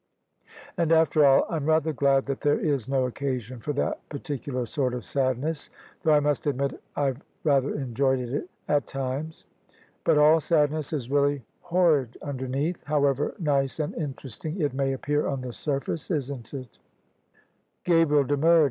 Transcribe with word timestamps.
And 0.77 0.91
after 0.91 1.23
all 1.27 1.45
I'm 1.47 1.67
rather 1.67 1.93
glad 1.93 2.25
that 2.25 2.41
there 2.41 2.59
is 2.59 2.89
no 2.89 3.05
occasion 3.05 3.59
for 3.59 3.71
that 3.73 3.99
particu 4.09 4.51
lar 4.51 4.65
sort 4.65 4.95
of 4.95 5.05
sadness, 5.05 5.69
though 6.01 6.11
I 6.13 6.19
must 6.19 6.47
admit 6.47 6.81
I've 6.95 7.21
rather 7.43 7.75
enjoyed 7.75 8.17
it 8.17 8.49
at 8.67 8.87
times. 8.87 9.45
But 10.03 10.17
all 10.17 10.39
sadness 10.39 10.91
is 10.91 11.11
really 11.11 11.43
horrid 11.61 12.17
underneath, 12.23 12.83
however 12.85 13.35
nice 13.37 13.79
and 13.79 13.93
Interesting 13.93 14.59
it 14.59 14.73
may 14.73 14.91
appear 14.93 15.27
on 15.27 15.41
the 15.41 15.53
surface: 15.53 16.09
Isn't 16.09 16.47
it?" 16.51 16.79
THE 16.79 16.79
SUBJECTION 16.79 16.81
Gabriel 17.83 18.23
demurred. 18.23 18.59